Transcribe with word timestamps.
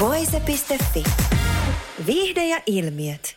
Voise.fi. 0.00 1.04
Viihde 2.06 2.46
ja 2.46 2.60
ilmiöt. 2.66 3.36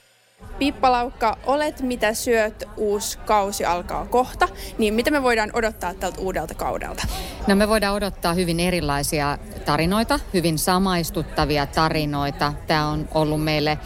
Pippalaukka, 0.58 1.38
olet 1.46 1.82
mitä 1.82 2.14
syöt, 2.14 2.64
uusi 2.78 3.18
kausi 3.18 3.66
alkaa 3.66 4.06
kohta, 4.06 4.48
niin 4.78 4.94
mitä 4.94 5.12
me 5.12 5.24
voidaan 5.24 5.50
odottaa 5.54 5.94
tältä 5.94 6.22
uudelta 6.22 6.54
kaudelta? 6.54 7.08
No 7.48 7.56
me 7.56 7.70
voidaan 7.70 7.96
odottaa 7.96 8.34
hyvin 8.34 8.60
erilaisia 8.60 9.38
tarinoita, 9.66 10.20
hyvin 10.34 10.60
samaistuttavia 10.60 11.66
tarinoita. 11.66 12.54
Tämä 12.68 12.90
on 12.90 13.08
ollut 13.14 13.44
meille 13.44 13.78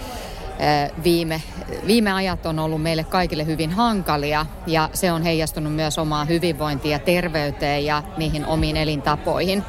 viime, 1.03 1.41
viime 1.87 2.11
ajat 2.11 2.45
on 2.45 2.59
ollut 2.59 2.81
meille 2.81 3.03
kaikille 3.03 3.45
hyvin 3.45 3.71
hankalia 3.71 4.45
ja 4.67 4.89
se 4.93 5.11
on 5.11 5.23
heijastunut 5.23 5.75
myös 5.75 5.97
omaan 5.97 6.27
hyvinvointiin 6.27 6.91
ja 6.91 6.99
terveyteen 6.99 7.85
ja 7.85 8.03
niihin 8.17 8.45
omiin 8.45 8.77
elintapoihin. 8.77 9.63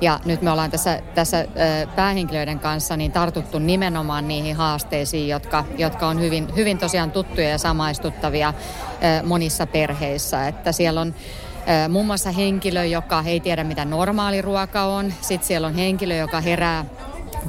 Ja 0.00 0.20
nyt 0.24 0.42
me 0.42 0.50
ollaan 0.50 0.70
tässä, 0.70 1.02
tässä 1.14 1.46
päähenkilöiden 1.96 2.58
kanssa 2.58 2.96
niin 2.96 3.12
tartuttu 3.12 3.58
nimenomaan 3.58 4.28
niihin 4.28 4.56
haasteisiin, 4.56 5.28
jotka, 5.28 5.64
jotka 5.78 6.08
on 6.08 6.20
hyvin, 6.20 6.56
hyvin 6.56 6.78
tosiaan 6.78 7.10
tuttuja 7.10 7.48
ja 7.48 7.58
samaistuttavia 7.58 8.54
monissa 9.24 9.66
perheissä. 9.66 10.48
Että 10.48 10.72
siellä 10.72 11.00
on 11.00 11.14
muun 11.88 12.06
muassa 12.06 12.30
henkilö, 12.30 12.84
joka 12.84 13.22
ei 13.26 13.40
tiedä 13.40 13.64
mitä 13.64 13.84
normaali 13.84 14.42
ruoka 14.42 14.84
on. 14.84 15.12
Sitten 15.20 15.48
siellä 15.48 15.66
on 15.66 15.74
henkilö, 15.74 16.16
joka 16.16 16.40
herää 16.40 16.84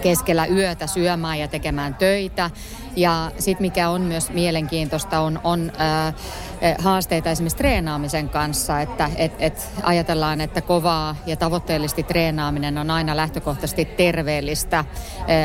keskellä 0.02 0.45
yötä 0.45 0.88
syömään 0.88 1.39
ja 1.39 1.47
tekemään 1.47 1.95
töitä. 1.95 2.50
Ja 2.95 3.31
sitten 3.39 3.61
mikä 3.61 3.89
on 3.89 4.02
myös 4.02 4.30
mielenkiintoista 4.30 5.20
on, 5.20 5.39
on 5.44 5.72
ää, 5.78 6.14
haasteita 6.80 7.30
esimerkiksi 7.30 7.58
treenaamisen 7.58 8.30
kanssa, 8.30 8.81
että 8.81 9.09
et, 9.16 9.31
et 9.39 9.70
ajatellaan, 9.83 10.42
että 10.42 10.61
kovaa 10.61 11.16
ja 11.25 11.36
tavoitteellisesti 11.36 12.03
treenaaminen 12.03 12.78
on 12.78 12.92
aina 12.92 13.16
lähtökohtaisesti 13.16 13.86
terveellistä, 13.86 14.86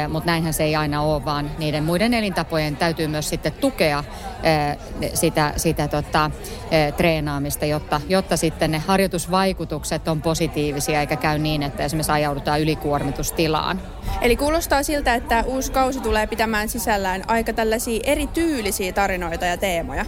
mutta 0.09 0.27
näinhän 0.27 0.53
se 0.53 0.65
ei 0.65 0.77
aina 0.77 1.03
ole, 1.03 1.25
vaan 1.25 1.51
niiden 1.59 1.85
muiden 1.85 2.15
elintapojen 2.15 2.77
täytyy 2.77 3.07
myös 3.07 3.29
sitten 3.29 3.53
tukea 3.53 4.05
ää, 4.43 4.77
sitä, 5.15 5.53
sitä 5.57 5.89
tota, 5.89 6.31
ää, 6.71 6.93
treenaamista, 6.93 7.65
jotta, 7.65 8.01
jotta 8.09 8.37
sitten 8.37 8.71
ne 8.71 8.79
harjoitusvaikutukset 8.79 10.09
on 10.09 10.23
positiivisia 10.23 11.01
eikä 11.01 11.17
käy 11.17 11.39
niin, 11.39 11.63
että 11.63 11.85
esimerkiksi 11.85 12.13
ajaudutaan 12.13 12.61
ylikuormitustilaan. 12.61 13.81
Eli 14.21 14.36
kuulostaa 14.37 14.83
siltä, 14.83 15.15
että 15.15 15.45
uusi 15.47 15.73
kausi 15.73 16.01
tulee 16.01 16.27
pitämään 16.27 16.69
sisällään 16.69 17.23
aika 17.27 17.53
tällaisia 17.53 18.01
erityylisiä 18.05 18.93
tarinoita 18.93 19.45
ja 19.45 19.57
teemoja. 19.57 20.07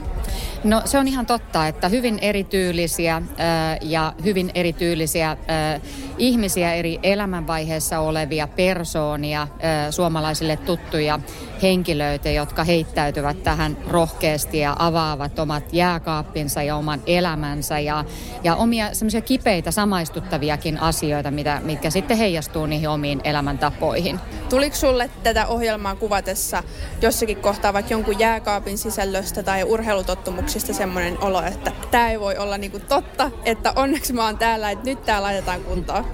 No 0.64 0.82
se 0.84 0.98
on 0.98 1.08
ihan 1.08 1.26
totta, 1.26 1.66
että 1.66 1.88
hyvin 1.88 2.18
erityylisiä 2.22 3.22
ja 3.82 4.12
hyvin 4.24 4.50
erityylisiä 4.54 5.36
ihmisiä 6.18 6.74
eri 6.74 6.98
elämänvaiheessa 7.02 7.98
olevia 8.00 8.48
persoonia, 8.48 9.48
suomalaisille 9.90 10.56
tuttuja 10.56 11.20
henkilöitä, 11.62 12.30
jotka 12.30 12.64
heittäytyvät 12.64 13.42
tähän 13.42 13.76
rohkeasti 13.88 14.58
ja 14.58 14.76
avaavat 14.78 15.38
omat 15.38 15.72
jääkaappinsa 15.72 16.62
ja 16.62 16.76
oman 16.76 17.02
elämänsä 17.06 17.78
ja, 17.78 18.04
ja 18.44 18.56
omia 18.56 18.94
semmoisia 18.94 19.20
kipeitä 19.20 19.70
samaistuttaviakin 19.70 20.80
asioita, 20.80 21.30
mitä, 21.30 21.60
mitkä 21.64 21.90
sitten 21.90 22.16
heijastuu 22.16 22.66
niihin 22.66 22.88
omiin 22.88 23.20
elämäntapoihin. 23.24 24.20
Tuliko 24.48 24.76
sulle 24.76 25.10
tätä 25.22 25.46
ohjelmaa 25.46 25.96
kuvatessa 25.96 26.62
jossakin 27.02 27.36
kohtaa 27.36 27.72
vaikka 27.72 27.94
jonkun 27.94 28.18
jääkaapin 28.18 28.78
sisällöstä 28.78 29.42
tai 29.42 29.64
urheilutottumuksista 30.48 30.72
semmoinen 30.72 31.18
olo, 31.22 31.42
että 31.42 31.72
tämä 31.90 32.10
ei 32.10 32.20
voi 32.20 32.36
olla 32.36 32.58
niinku 32.58 32.78
totta, 32.78 33.30
että 33.44 33.72
onneksi 33.76 34.12
mä 34.12 34.24
oon 34.24 34.38
täällä, 34.38 34.70
että 34.70 34.84
nyt 34.84 35.04
tää 35.04 35.22
laitetaan 35.22 35.60
kuntoon? 35.60 36.04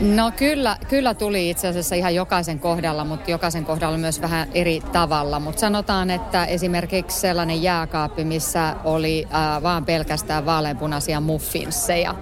No 0.00 0.32
kyllä, 0.36 0.76
kyllä 0.88 1.14
tuli 1.14 1.50
itse 1.50 1.68
asiassa 1.68 1.94
ihan 1.94 2.14
jokaisen 2.14 2.58
kohdalla, 2.58 3.04
mutta 3.04 3.30
jokaisen 3.30 3.64
kohdalla 3.64 3.98
myös 3.98 4.20
vähän 4.20 4.48
eri 4.54 4.80
tavalla. 4.92 5.40
Mutta 5.40 5.60
sanotaan, 5.60 6.10
että 6.10 6.44
esimerkiksi 6.44 7.20
sellainen 7.20 7.62
jääkaappi, 7.62 8.24
missä 8.24 8.76
oli 8.84 9.24
äh, 9.34 9.62
vaan 9.62 9.84
pelkästään 9.84 10.46
vaaleanpunaisia 10.46 11.20
muffinsseja. 11.20 12.14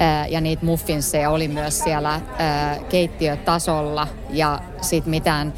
Äh, 0.00 0.30
ja 0.30 0.40
niitä 0.40 0.64
muffinsseja 0.64 1.30
oli 1.30 1.48
myös 1.48 1.78
siellä 1.78 2.14
äh, 2.14 2.20
keittiötasolla 2.88 4.08
ja 4.30 4.60
sitten 4.80 5.10
mitään 5.10 5.52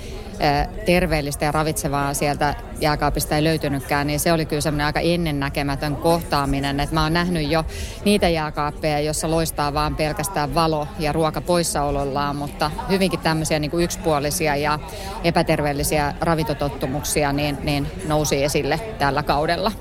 terveellistä 0.86 1.44
ja 1.44 1.52
ravitsevaa 1.52 2.14
sieltä 2.14 2.54
jääkaapista 2.80 3.36
ei 3.36 3.44
löytynytkään, 3.44 4.06
niin 4.06 4.20
se 4.20 4.32
oli 4.32 4.46
kyllä 4.46 4.60
semmoinen 4.60 4.86
aika 4.86 5.00
ennennäkemätön 5.00 5.96
kohtaaminen. 5.96 6.80
Että 6.80 6.94
mä 6.94 7.02
oon 7.02 7.12
nähnyt 7.12 7.50
jo 7.50 7.64
niitä 8.04 8.28
jääkaappeja, 8.28 9.00
jossa 9.00 9.30
loistaa 9.30 9.74
vaan 9.74 9.96
pelkästään 9.96 10.54
valo 10.54 10.88
ja 10.98 11.12
ruoka 11.12 11.40
poissaolollaan, 11.40 12.36
mutta 12.36 12.70
hyvinkin 12.90 13.20
tämmöisiä 13.20 13.58
niin 13.58 13.70
kuin 13.70 13.84
yksipuolisia 13.84 14.56
ja 14.56 14.78
epäterveellisiä 15.24 16.14
ravintotottumuksia 16.20 17.32
niin, 17.32 17.58
niin 17.62 17.86
nousi 18.08 18.44
esille 18.44 18.80
tällä 18.98 19.22
kaudella. 19.22 19.72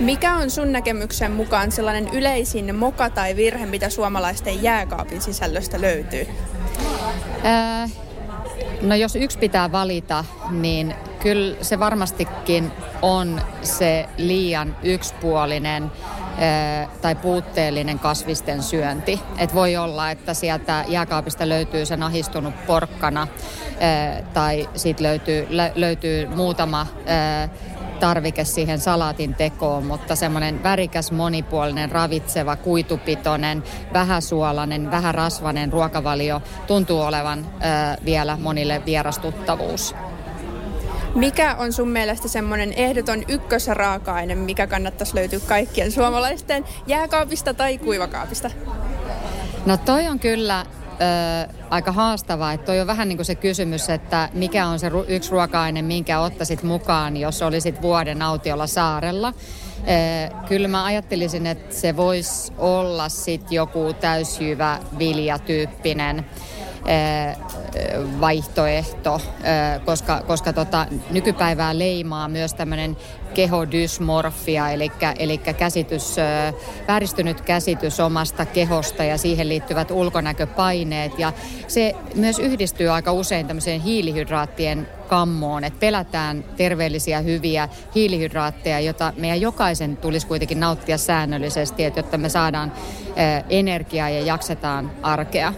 Mikä 0.00 0.34
on 0.36 0.50
sun 0.50 0.72
näkemyksen 0.72 1.32
mukaan 1.32 1.72
sellainen 1.72 2.08
yleisin 2.12 2.74
moka 2.74 3.10
tai 3.10 3.36
virhe, 3.36 3.66
mitä 3.66 3.90
suomalaisten 3.90 4.62
jääkaapin 4.62 5.22
sisällöstä 5.22 5.80
löytyy? 5.80 6.26
Äh, 7.44 7.90
No 8.80 8.94
jos 8.94 9.16
yksi 9.16 9.38
pitää 9.38 9.72
valita, 9.72 10.24
niin 10.50 10.94
kyllä 11.20 11.56
se 11.62 11.78
varmastikin 11.78 12.72
on 13.02 13.40
se 13.62 14.06
liian 14.16 14.76
yksipuolinen 14.82 15.92
tai 17.02 17.14
puutteellinen 17.14 17.98
kasvisten 17.98 18.62
syönti. 18.62 19.20
Et 19.38 19.54
voi 19.54 19.76
olla, 19.76 20.10
että 20.10 20.34
sieltä 20.34 20.84
jääkaapista 20.88 21.48
löytyy 21.48 21.86
se 21.86 21.96
nahistunut 21.96 22.66
porkkana 22.66 23.28
tai 24.34 24.68
siitä 24.74 25.02
löytyy, 25.02 25.46
löytyy 25.74 26.26
muutama 26.26 26.86
tarvike 27.96 28.44
siihen 28.44 28.80
salaatin 28.80 29.34
tekoon, 29.34 29.86
mutta 29.86 30.16
semmoinen 30.16 30.62
värikäs, 30.62 31.12
monipuolinen, 31.12 31.90
ravitseva, 31.90 32.56
kuitupitoinen, 32.56 33.62
vähäsuolainen, 33.92 34.90
vähärasvainen 34.90 35.72
ruokavalio 35.72 36.42
tuntuu 36.66 37.00
olevan 37.00 37.38
ö, 37.38 38.02
vielä 38.04 38.38
monille 38.40 38.82
vierastuttavuus. 38.86 39.94
Mikä 41.14 41.54
on 41.58 41.72
sun 41.72 41.88
mielestä 41.88 42.28
semmoinen 42.28 42.72
ehdoton 42.72 43.22
ykkösraaka-aine, 43.28 44.34
mikä 44.34 44.66
kannattaisi 44.66 45.14
löytyä 45.14 45.40
kaikkien 45.48 45.92
suomalaisten 45.92 46.64
jääkaapista 46.86 47.54
tai 47.54 47.78
kuivakaapista? 47.78 48.50
No 49.66 49.76
toi 49.76 50.06
on 50.08 50.18
kyllä 50.18 50.66
ö, 51.00 51.52
aika 51.70 51.92
haastavaa. 51.92 52.52
Että 52.52 52.66
toi 52.66 52.80
on 52.80 52.86
vähän 52.86 53.08
niin 53.08 53.18
kuin 53.18 53.26
se 53.26 53.34
kysymys, 53.34 53.90
että 53.90 54.28
mikä 54.32 54.66
on 54.66 54.78
se 54.78 54.88
ru- 54.88 55.04
yksi 55.08 55.30
ruoka-aine, 55.30 55.82
minkä 55.82 56.20
ottaisit 56.20 56.62
mukaan, 56.62 57.16
jos 57.16 57.42
olisit 57.42 57.82
vuoden 57.82 58.22
autiolla 58.22 58.66
saarella. 58.66 59.28
Ö, 59.28 60.34
kyllä 60.48 60.68
mä 60.68 60.84
ajattelisin, 60.84 61.46
että 61.46 61.74
se 61.74 61.96
voisi 61.96 62.52
olla 62.58 63.08
sit 63.08 63.52
joku 63.52 63.92
täysjyvä 64.00 64.78
viljatyyppinen 64.98 66.26
vaihtoehto, 68.20 69.20
koska, 69.84 70.22
koska 70.26 70.52
tota, 70.52 70.86
nykypäivää 71.10 71.78
leimaa 71.78 72.28
myös 72.28 72.54
tämmöinen 72.54 72.96
kehodysmorfia, 73.34 74.70
eli, 74.70 74.92
eli 75.18 75.38
käsitys, 75.38 76.16
vääristynyt 76.88 77.40
käsitys 77.40 78.00
omasta 78.00 78.46
kehosta 78.46 79.04
ja 79.04 79.18
siihen 79.18 79.48
liittyvät 79.48 79.90
ulkonäköpaineet. 79.90 81.18
Ja 81.18 81.32
se 81.68 81.94
myös 82.14 82.38
yhdistyy 82.38 82.88
aika 82.88 83.12
usein 83.12 83.46
tämmöiseen 83.46 83.80
hiilihydraattien 83.80 84.88
kammoon, 85.08 85.64
että 85.64 85.80
pelätään 85.80 86.44
terveellisiä, 86.56 87.20
hyviä 87.20 87.68
hiilihydraatteja, 87.94 88.80
jota 88.80 89.12
meidän 89.16 89.40
jokaisen 89.40 89.96
tulisi 89.96 90.26
kuitenkin 90.26 90.60
nauttia 90.60 90.98
säännöllisesti, 90.98 91.84
että 91.84 91.98
jotta 91.98 92.18
me 92.18 92.28
saadaan 92.28 92.72
energiaa 93.50 94.08
ja 94.08 94.20
jaksetaan 94.20 94.90
arkea. 95.02 95.52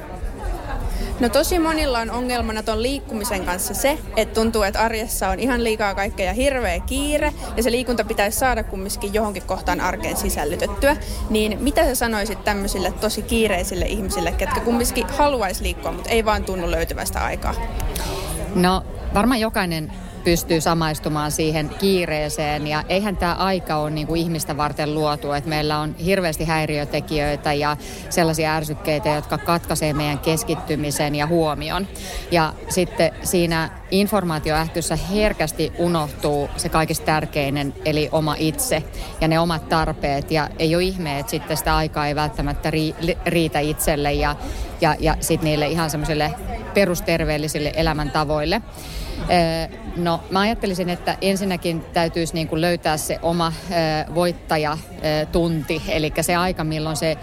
No 1.21 1.29
tosi 1.29 1.59
monilla 1.59 1.99
on 1.99 2.11
ongelmana 2.11 2.63
ton 2.63 2.83
liikkumisen 2.83 3.45
kanssa 3.45 3.75
se, 3.75 3.99
että 4.17 4.35
tuntuu, 4.35 4.63
että 4.63 4.81
arjessa 4.81 5.29
on 5.29 5.39
ihan 5.39 5.65
liikaa 5.65 5.95
kaikkea 5.95 6.27
ja 6.27 6.33
hirveä 6.33 6.81
kiire 6.81 7.33
ja 7.57 7.63
se 7.63 7.71
liikunta 7.71 8.05
pitäisi 8.05 8.39
saada 8.39 8.65
kumminkin 8.65 9.15
johonkin 9.15 9.43
kohtaan 9.43 9.81
arkeen 9.81 10.17
sisällytettyä. 10.17 10.97
Niin 11.31 11.59
mitä 11.61 11.85
sä 11.85 11.95
sanoisit 11.95 12.45
tämmöisille 12.45 12.93
tosi 12.93 13.23
kiireisille 13.23 13.85
ihmisille, 13.85 14.33
ketkä 14.33 14.61
kumminkin 14.61 15.07
haluaisi 15.07 15.63
liikkua, 15.63 15.93
mutta 15.93 16.11
ei 16.11 16.25
vaan 16.25 16.45
tunnu 16.45 16.71
löytyvästä 16.71 17.25
aikaa? 17.25 17.55
No 18.55 18.85
varmaan 19.15 19.41
jokainen 19.41 19.93
pystyy 20.25 20.61
samaistumaan 20.61 21.31
siihen 21.31 21.69
kiireeseen 21.69 22.67
ja 22.67 22.85
eihän 22.89 23.17
tämä 23.17 23.35
aika 23.35 23.77
ole 23.77 23.91
niin 23.91 24.07
kuin 24.07 24.21
ihmistä 24.21 24.57
varten 24.57 24.95
luotu, 24.95 25.33
että 25.33 25.51
meillä 25.51 25.79
on 25.79 25.95
hirveästi 25.97 26.45
häiriötekijöitä 26.45 27.53
ja 27.53 27.77
sellaisia 28.11 28.57
ärsykkeitä, 28.57 29.09
jotka 29.09 29.39
katkaisee 29.39 29.93
meidän 29.93 30.19
keskittymisen 30.19 31.15
ja 31.15 31.27
huomion. 31.27 31.87
Ja 32.31 32.53
sitten 32.69 33.13
siinä 33.23 33.71
informaatioähtyssä 33.91 34.97
herkästi 34.97 35.73
unohtuu 35.79 36.51
se 36.57 36.69
kaikista 36.69 37.07
tärkeinen, 37.07 37.75
eli 37.85 38.09
oma 38.13 38.35
itse 38.39 38.83
ja 39.21 39.29
ne 39.29 39.41
omat 39.41 39.69
tarpeet. 39.69 40.31
Ja 40.31 40.49
ei 40.59 40.75
ole 40.75 40.83
ihme, 40.83 41.19
että 41.19 41.31
sitten 41.31 41.57
sitä 41.57 41.77
aikaa 41.77 42.07
ei 42.07 42.15
välttämättä 42.15 42.73
riitä 43.27 43.61
itselle 43.61 44.13
ja, 44.13 44.37
ja, 44.81 44.97
ja 45.01 45.17
sitten 45.21 45.45
niille 45.45 45.67
ihan 45.67 45.91
semmoisille 45.91 46.35
perusterveellisille 46.75 47.73
elämäntavoille. 47.77 48.63
No 49.97 50.21
mä 50.31 50.41
ajattelisin, 50.41 50.91
että 50.91 51.17
ensinnäkin 51.21 51.85
täytyisi 51.93 52.35
niin 52.35 52.49
kuin 52.49 52.61
löytää 52.61 52.97
se 52.97 53.19
oma 53.23 53.53
voittajatunti, 54.15 55.83
eli 55.89 56.13
se 56.21 56.37
aika, 56.37 56.65
milloin 56.65 56.97
se 56.97 57.17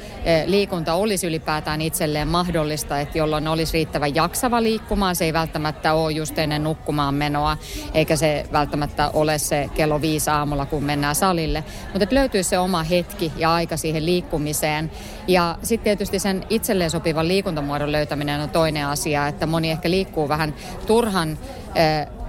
liikunta 0.45 0.93
olisi 0.93 1.27
ylipäätään 1.27 1.81
itselleen 1.81 2.27
mahdollista, 2.27 2.99
että 2.99 3.17
jolloin 3.17 3.47
olisi 3.47 3.73
riittävän 3.73 4.15
jaksava 4.15 4.63
liikkumaan. 4.63 5.15
Se 5.15 5.25
ei 5.25 5.33
välttämättä 5.33 5.93
ole 5.93 6.11
just 6.11 6.39
ennen 6.39 6.63
nukkumaan 6.63 7.13
menoa, 7.13 7.57
eikä 7.93 8.15
se 8.15 8.45
välttämättä 8.51 9.09
ole 9.13 9.37
se 9.37 9.69
kello 9.75 10.01
viisi 10.01 10.29
aamulla, 10.29 10.65
kun 10.65 10.83
mennään 10.83 11.15
salille. 11.15 11.63
Mutta 11.83 12.03
että 12.03 12.15
löytyy 12.15 12.43
se 12.43 12.57
oma 12.59 12.83
hetki 12.83 13.31
ja 13.37 13.53
aika 13.53 13.77
siihen 13.77 14.05
liikkumiseen. 14.05 14.91
Ja 15.27 15.57
sitten 15.63 15.83
tietysti 15.83 16.19
sen 16.19 16.43
itselleen 16.49 16.91
sopivan 16.91 17.27
liikuntamuodon 17.27 17.91
löytäminen 17.91 18.41
on 18.41 18.49
toinen 18.49 18.87
asia, 18.87 19.27
että 19.27 19.45
moni 19.45 19.71
ehkä 19.71 19.89
liikkuu 19.89 20.29
vähän 20.29 20.53
turhan 20.87 21.37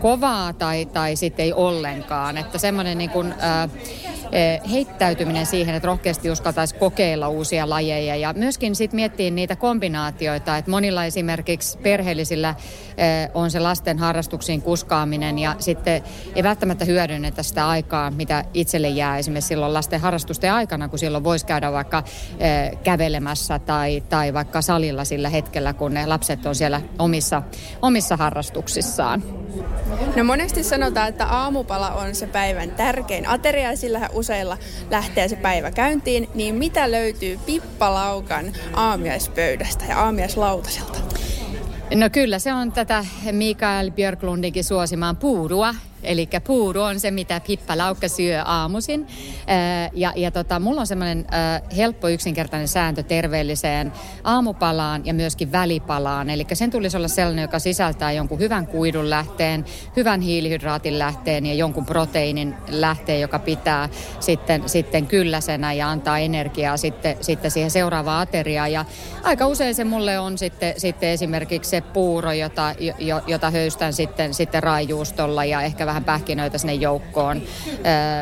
kovaa 0.01 0.53
tai, 0.53 0.87
tai 0.87 1.17
sitten 1.17 1.45
ei 1.45 1.53
ollenkaan. 1.53 2.37
Että 2.37 2.59
semmoinen 2.59 2.99
niin 2.99 3.11
kuin, 3.11 3.35
heittäytyminen 4.71 5.47
siihen, 5.47 5.75
että 5.75 5.87
rohkeasti 5.87 6.31
uskaltaisi 6.31 6.75
kokeilla 6.75 7.29
uusia 7.29 7.71
lajeja 7.71 8.17
ja 8.17 8.33
myöskin 8.33 8.77
sitten 8.77 8.97
miettiä 8.97 9.31
niitä 9.31 9.57
kombinaatioita, 9.57 10.57
että 10.57 10.71
monilla 10.71 11.05
esimerkiksi 11.05 11.79
perheellisillä 11.79 12.55
on 13.35 13.51
se 13.51 13.61
lasten 13.61 13.99
harrastuksiin 13.99 14.63
kuskaaminen 14.63 15.39
ja 15.39 15.57
sitten 15.59 16.03
ei 16.35 16.43
välttämättä 16.43 16.85
hyödynnetä 16.85 17.43
sitä 17.43 17.69
aikaa, 17.69 18.11
mitä 18.11 18.45
itselle 18.55 18.89
jää 18.89 19.19
esimerkiksi 19.19 19.49
silloin 19.49 19.75
lasten 19.75 20.01
harrastusten 20.01 20.53
aikana, 20.53 20.89
kun 20.89 20.99
silloin 20.99 21.25
voisi 21.25 21.47
käydä 21.47 21.73
vaikka 21.73 22.03
kävelemässä 22.83 23.59
tai, 23.59 24.03
tai 24.09 24.35
vaikka 24.35 24.63
salilla 24.63 25.05
sillä 25.05 25.29
hetkellä, 25.29 25.73
kun 25.73 25.95
ne 25.95 26.07
lapset 26.07 26.47
on 26.47 26.55
siellä 26.55 26.81
omissa, 26.99 27.43
omissa 27.83 28.17
harrastuksissaan. 28.17 29.23
No 30.17 30.25
monesti 30.25 30.65
sanotaan, 30.65 31.09
että 31.09 31.27
aamupala 31.27 31.91
on 31.91 32.15
se 32.15 32.27
päivän 32.27 32.71
tärkein 32.71 33.29
ateria 33.29 33.71
ja 33.71 33.77
sillähän 33.77 34.11
useilla 34.13 34.59
lähtee 34.91 35.29
se 35.29 35.37
päivä 35.37 35.71
käyntiin. 35.71 36.29
Niin 36.35 36.55
mitä 36.55 36.91
löytyy 36.91 37.39
pippalaukan 37.47 38.53
aamiaispöydästä 38.75 39.85
ja 39.89 39.99
aamiaislautaselta? 39.99 40.99
No 41.95 42.11
kyllä, 42.11 42.39
se 42.39 42.53
on 42.53 42.73
tätä 42.73 43.05
Mikael 43.33 43.91
Björklundinkin 43.91 44.65
suosimaan 44.65 45.17
puurua, 45.17 45.75
Eli 46.07 46.29
puuro 46.47 46.83
on 46.85 47.01
se, 47.01 47.11
mitä 47.11 47.41
Pippa 47.47 47.79
Laukka 47.79 48.09
syö 48.09 48.43
aamuisin. 48.45 49.07
Ja, 49.93 50.13
ja 50.17 50.31
tota, 50.31 50.61
mulla 50.61 50.81
on 50.81 50.87
semmoinen 50.87 51.27
helppo 51.77 52.09
yksinkertainen 52.09 52.69
sääntö 52.69 53.03
terveelliseen 53.03 53.93
aamupalaan 54.25 55.07
ja 55.07 55.15
myöskin 55.15 55.53
välipalaan. 55.53 56.31
Eli 56.31 56.47
sen 56.53 56.71
tulisi 56.71 56.97
olla 56.97 57.09
sellainen, 57.09 57.43
joka 57.43 57.59
sisältää 57.59 58.13
jonkun 58.13 58.39
hyvän 58.39 58.67
kuidun 58.67 59.11
lähteen, 59.11 59.65
hyvän 59.97 60.21
hiilihydraatin 60.21 60.99
lähteen 60.99 61.47
ja 61.47 61.55
jonkun 61.55 61.87
proteiinin 61.87 62.55
lähteen, 62.69 63.21
joka 63.21 63.39
pitää 63.39 63.89
sitten, 64.21 64.69
sitten 64.69 65.07
kylläsenä 65.07 65.73
ja 65.73 65.91
antaa 65.91 66.19
energiaa 66.19 66.77
sitten, 66.77 67.17
sitten 67.21 67.51
siihen 67.51 67.71
seuraavaan 67.71 68.23
ateriaan. 68.23 68.73
Ja 68.73 68.85
aika 69.23 69.47
usein 69.47 69.75
se 69.75 69.85
mulle 69.85 70.19
on 70.19 70.39
sitten, 70.39 70.75
sitten 70.77 71.09
esimerkiksi 71.09 71.71
se 71.71 71.81
puuro, 71.81 72.33
jota, 72.33 72.75
jota 73.27 73.51
höystän 73.51 73.93
sitten, 73.93 74.35
sitten 74.35 74.63
raijuustolla 74.63 75.45
ja 75.45 75.63
ehkä 75.63 75.87
vähän 75.87 75.96
vähän 75.97 76.05
pähkinöitä 76.05 76.59
sinne 76.59 76.75
joukkoon, 76.75 77.43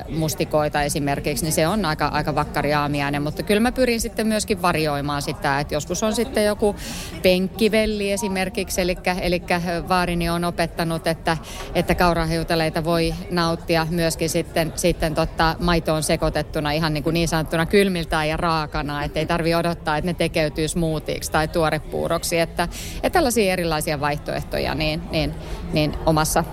mustikoita 0.08 0.82
esimerkiksi, 0.82 1.44
niin 1.44 1.52
se 1.52 1.68
on 1.68 1.84
aika, 1.84 2.06
aika 2.06 2.34
vakkari 2.34 2.74
aamiainen. 2.74 3.22
Mutta 3.22 3.42
kyllä 3.42 3.60
mä 3.60 3.72
pyrin 3.72 4.00
sitten 4.00 4.26
myöskin 4.26 4.62
varjoimaan 4.62 5.22
sitä, 5.22 5.60
että 5.60 5.74
joskus 5.74 6.02
on 6.02 6.14
sitten 6.14 6.44
joku 6.44 6.76
penkkivelli 7.22 8.12
esimerkiksi, 8.12 8.80
eli, 8.80 8.96
eli 9.20 9.42
vaarini 9.88 10.28
on 10.30 10.44
opettanut, 10.44 11.06
että, 11.06 11.36
että 11.74 11.94
kaurahiutaleita 11.94 12.84
voi 12.84 13.14
nauttia 13.30 13.86
myöskin 13.90 14.30
sitten, 14.30 14.72
sitten 14.76 15.14
totta, 15.14 15.56
maitoon 15.60 16.02
sekoitettuna 16.02 16.72
ihan 16.72 16.94
niin, 16.94 17.04
kuin 17.04 17.14
niin 17.14 17.28
sanottuna 17.28 17.66
kylmiltään 17.66 18.28
ja 18.28 18.36
raakana, 18.36 19.04
että 19.04 19.20
ei 19.20 19.26
tarvi 19.26 19.54
odottaa, 19.54 19.96
että 19.96 20.10
ne 20.10 20.14
tekeytyy 20.14 20.68
smoothiiksi 20.68 21.32
tai 21.32 21.48
tuorepuuroksi, 21.48 22.38
että, 22.38 22.68
että 22.96 23.10
tällaisia 23.10 23.52
erilaisia 23.52 24.00
vaihtoehtoja 24.00 24.74
niin, 24.74 25.02
niin, 25.10 25.34
niin 25.72 25.94
omassa 26.06 26.44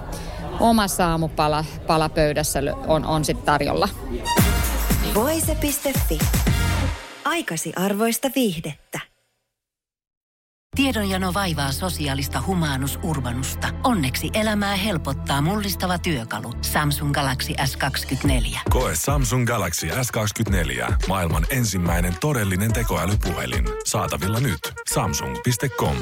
omassa 0.59 1.07
aamupala 1.07 1.65
palapöydässä 1.88 2.59
on, 2.88 3.06
on 3.06 3.25
sitten 3.25 3.45
tarjolla. 3.45 3.89
Voise.fi. 5.15 6.19
Aikasi 7.25 7.74
arvoista 7.75 8.30
viihdettä. 8.36 9.00
Tiedonjano 10.75 11.33
vaivaa 11.33 11.71
sosiaalista 11.71 12.44
humanus 12.48 13.00
urbanusta. 13.03 13.68
Onneksi 13.83 14.30
elämää 14.33 14.75
helpottaa 14.75 15.42
mullistava 15.42 15.98
työkalu. 16.00 16.53
Samsung 16.62 17.13
Galaxy 17.13 17.53
S24. 17.53 18.59
Koe 18.69 18.92
Samsung 18.95 19.48
Galaxy 19.48 19.88
S24. 19.88 20.94
Maailman 21.07 21.45
ensimmäinen 21.50 22.13
todellinen 22.19 22.74
tekoälypuhelin. 22.74 23.65
Saatavilla 23.86 24.39
nyt. 24.39 24.59
Samsung.com. 24.94 25.95